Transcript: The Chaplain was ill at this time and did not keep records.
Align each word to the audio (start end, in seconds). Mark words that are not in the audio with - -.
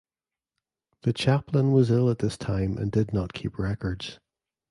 The 1.03 1.13
Chaplain 1.13 1.71
was 1.73 1.91
ill 1.91 2.09
at 2.09 2.17
this 2.17 2.35
time 2.35 2.75
and 2.79 2.91
did 2.91 3.13
not 3.13 3.33
keep 3.33 3.59
records. 3.59 4.17